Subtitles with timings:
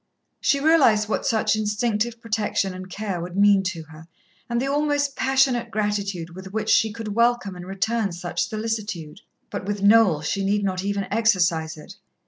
[0.39, 4.07] She realized what such instinctive protection and care would mean to her,
[4.49, 9.21] and the almost passionate gratitude with which she could welcome and return such solicitude.
[9.51, 11.97] But with Noel, she need not even exercise it.